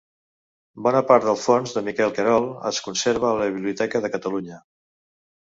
Bona 0.85 1.01
part 1.11 1.27
del 1.27 1.37
fons 1.41 1.73
de 1.75 1.83
Miquel 1.89 2.15
Querol 2.15 2.49
es 2.71 2.81
conserva 2.87 3.29
a 3.31 3.35
la 3.43 3.51
Biblioteca 3.59 4.03
de 4.09 4.13
Catalunya. 4.17 4.61